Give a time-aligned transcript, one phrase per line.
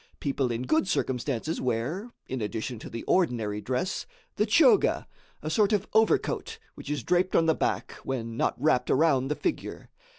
[0.19, 5.05] People in good circumstances wear, in addition to the ordinary dress, the "choga,"
[5.43, 9.35] a sort of overcoat which is draped on the back when not wrapped around the
[9.35, 9.91] figure.